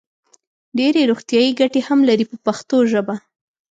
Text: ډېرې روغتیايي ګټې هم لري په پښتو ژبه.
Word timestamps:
ډېرې 0.77 1.01
روغتیايي 1.09 1.51
ګټې 1.59 1.81
هم 1.87 1.99
لري 2.09 2.25
په 2.31 2.37
پښتو 2.45 2.77
ژبه. 2.91 3.15